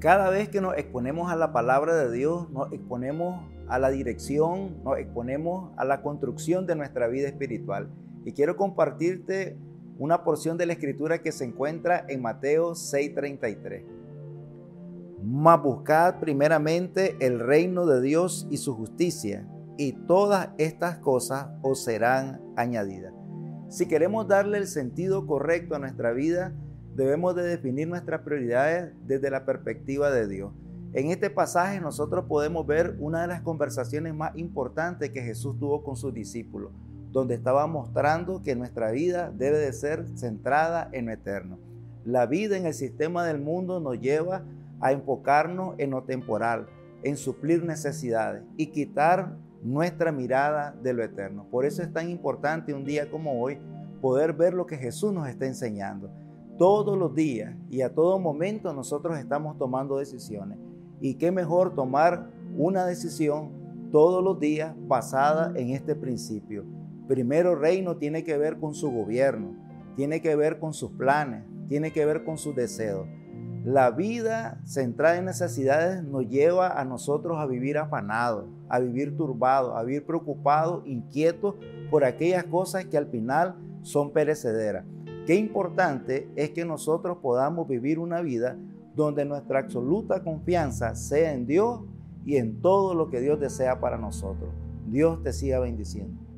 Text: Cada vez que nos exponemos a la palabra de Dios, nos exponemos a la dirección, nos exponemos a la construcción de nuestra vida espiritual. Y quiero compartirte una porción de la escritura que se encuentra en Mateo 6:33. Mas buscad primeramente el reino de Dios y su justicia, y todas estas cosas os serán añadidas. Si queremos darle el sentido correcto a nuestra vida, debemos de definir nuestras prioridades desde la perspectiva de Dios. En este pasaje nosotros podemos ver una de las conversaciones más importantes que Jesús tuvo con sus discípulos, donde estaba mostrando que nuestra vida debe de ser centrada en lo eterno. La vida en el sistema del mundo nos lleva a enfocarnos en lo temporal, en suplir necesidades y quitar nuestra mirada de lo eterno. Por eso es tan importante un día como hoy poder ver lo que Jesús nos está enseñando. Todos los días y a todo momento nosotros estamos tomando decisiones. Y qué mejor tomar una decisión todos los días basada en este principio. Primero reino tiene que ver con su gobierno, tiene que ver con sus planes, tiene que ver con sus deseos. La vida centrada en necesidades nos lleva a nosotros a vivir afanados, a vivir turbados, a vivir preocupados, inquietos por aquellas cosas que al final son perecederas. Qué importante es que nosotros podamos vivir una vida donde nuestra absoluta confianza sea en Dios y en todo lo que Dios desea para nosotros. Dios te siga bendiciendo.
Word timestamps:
Cada 0.00 0.30
vez 0.30 0.48
que 0.48 0.62
nos 0.62 0.78
exponemos 0.78 1.30
a 1.30 1.36
la 1.36 1.52
palabra 1.52 1.94
de 1.94 2.10
Dios, 2.10 2.48
nos 2.50 2.72
exponemos 2.72 3.44
a 3.68 3.78
la 3.78 3.90
dirección, 3.90 4.82
nos 4.82 4.98
exponemos 4.98 5.72
a 5.76 5.84
la 5.84 6.00
construcción 6.00 6.66
de 6.66 6.74
nuestra 6.74 7.06
vida 7.06 7.28
espiritual. 7.28 7.90
Y 8.24 8.32
quiero 8.32 8.56
compartirte 8.56 9.58
una 9.98 10.24
porción 10.24 10.56
de 10.56 10.64
la 10.64 10.72
escritura 10.72 11.22
que 11.22 11.32
se 11.32 11.44
encuentra 11.44 12.06
en 12.08 12.22
Mateo 12.22 12.74
6:33. 12.74 13.84
Mas 15.22 15.62
buscad 15.62 16.18
primeramente 16.18 17.16
el 17.20 17.38
reino 17.38 17.84
de 17.84 18.00
Dios 18.00 18.46
y 18.50 18.56
su 18.56 18.74
justicia, 18.74 19.46
y 19.76 19.92
todas 19.92 20.48
estas 20.56 20.96
cosas 20.96 21.48
os 21.60 21.84
serán 21.84 22.40
añadidas. 22.56 23.19
Si 23.70 23.86
queremos 23.86 24.26
darle 24.26 24.58
el 24.58 24.66
sentido 24.66 25.28
correcto 25.28 25.76
a 25.76 25.78
nuestra 25.78 26.10
vida, 26.10 26.52
debemos 26.96 27.36
de 27.36 27.44
definir 27.44 27.86
nuestras 27.86 28.22
prioridades 28.22 28.92
desde 29.06 29.30
la 29.30 29.46
perspectiva 29.46 30.10
de 30.10 30.26
Dios. 30.26 30.52
En 30.92 31.12
este 31.12 31.30
pasaje 31.30 31.80
nosotros 31.80 32.24
podemos 32.26 32.66
ver 32.66 32.96
una 32.98 33.22
de 33.22 33.28
las 33.28 33.42
conversaciones 33.42 34.12
más 34.12 34.36
importantes 34.36 35.10
que 35.10 35.22
Jesús 35.22 35.56
tuvo 35.60 35.84
con 35.84 35.94
sus 35.94 36.12
discípulos, 36.12 36.72
donde 37.12 37.36
estaba 37.36 37.68
mostrando 37.68 38.42
que 38.42 38.56
nuestra 38.56 38.90
vida 38.90 39.30
debe 39.30 39.58
de 39.58 39.72
ser 39.72 40.04
centrada 40.18 40.88
en 40.90 41.06
lo 41.06 41.12
eterno. 41.12 41.60
La 42.04 42.26
vida 42.26 42.56
en 42.56 42.66
el 42.66 42.74
sistema 42.74 43.24
del 43.24 43.38
mundo 43.38 43.78
nos 43.78 44.00
lleva 44.00 44.42
a 44.80 44.90
enfocarnos 44.90 45.76
en 45.78 45.90
lo 45.90 46.02
temporal, 46.02 46.66
en 47.04 47.16
suplir 47.16 47.62
necesidades 47.62 48.42
y 48.56 48.72
quitar 48.72 49.36
nuestra 49.62 50.12
mirada 50.12 50.74
de 50.82 50.92
lo 50.92 51.02
eterno. 51.02 51.46
Por 51.50 51.64
eso 51.64 51.82
es 51.82 51.92
tan 51.92 52.08
importante 52.10 52.74
un 52.74 52.84
día 52.84 53.10
como 53.10 53.40
hoy 53.40 53.58
poder 54.00 54.32
ver 54.32 54.54
lo 54.54 54.66
que 54.66 54.76
Jesús 54.76 55.12
nos 55.12 55.28
está 55.28 55.46
enseñando. 55.46 56.10
Todos 56.58 56.98
los 56.98 57.14
días 57.14 57.54
y 57.70 57.82
a 57.82 57.94
todo 57.94 58.18
momento 58.18 58.72
nosotros 58.72 59.18
estamos 59.18 59.58
tomando 59.58 59.98
decisiones. 59.98 60.58
Y 61.00 61.14
qué 61.14 61.30
mejor 61.30 61.74
tomar 61.74 62.30
una 62.56 62.84
decisión 62.84 63.52
todos 63.90 64.22
los 64.22 64.38
días 64.38 64.74
basada 64.86 65.52
en 65.56 65.70
este 65.70 65.94
principio. 65.94 66.64
Primero 67.08 67.54
reino 67.54 67.96
tiene 67.96 68.22
que 68.24 68.36
ver 68.36 68.58
con 68.58 68.74
su 68.74 68.90
gobierno, 68.90 69.56
tiene 69.96 70.20
que 70.20 70.36
ver 70.36 70.58
con 70.58 70.74
sus 70.74 70.92
planes, 70.92 71.44
tiene 71.68 71.92
que 71.92 72.04
ver 72.04 72.24
con 72.24 72.38
sus 72.38 72.54
deseos. 72.54 73.08
La 73.64 73.90
vida 73.90 74.58
centrada 74.64 75.18
en 75.18 75.26
necesidades 75.26 76.02
nos 76.02 76.26
lleva 76.26 76.80
a 76.80 76.84
nosotros 76.86 77.36
a 77.38 77.44
vivir 77.44 77.76
afanados, 77.76 78.46
a 78.70 78.78
vivir 78.78 79.18
turbados, 79.18 79.76
a 79.76 79.82
vivir 79.82 80.06
preocupados, 80.06 80.86
inquietos 80.86 81.56
por 81.90 82.04
aquellas 82.04 82.44
cosas 82.44 82.86
que 82.86 82.96
al 82.96 83.08
final 83.08 83.56
son 83.82 84.12
perecederas. 84.12 84.86
Qué 85.26 85.34
importante 85.34 86.30
es 86.36 86.50
que 86.50 86.64
nosotros 86.64 87.18
podamos 87.20 87.68
vivir 87.68 87.98
una 87.98 88.22
vida 88.22 88.56
donde 88.96 89.26
nuestra 89.26 89.58
absoluta 89.58 90.24
confianza 90.24 90.94
sea 90.94 91.34
en 91.34 91.46
Dios 91.46 91.82
y 92.24 92.36
en 92.36 92.62
todo 92.62 92.94
lo 92.94 93.10
que 93.10 93.20
Dios 93.20 93.38
desea 93.38 93.78
para 93.78 93.98
nosotros. 93.98 94.50
Dios 94.86 95.22
te 95.22 95.34
siga 95.34 95.60
bendiciendo. 95.60 96.29